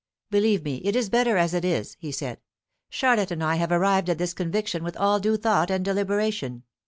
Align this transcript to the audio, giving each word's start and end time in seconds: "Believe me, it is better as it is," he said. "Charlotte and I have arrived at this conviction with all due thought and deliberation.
"Believe 0.31 0.63
me, 0.63 0.77
it 0.77 0.95
is 0.95 1.11
better 1.11 1.37
as 1.37 1.53
it 1.53 1.63
is," 1.63 1.95
he 1.99 2.11
said. 2.11 2.39
"Charlotte 2.89 3.29
and 3.29 3.43
I 3.43 3.57
have 3.57 3.71
arrived 3.71 4.09
at 4.09 4.17
this 4.17 4.33
conviction 4.33 4.83
with 4.83 4.97
all 4.97 5.19
due 5.19 5.37
thought 5.37 5.69
and 5.69 5.85
deliberation. 5.85 6.63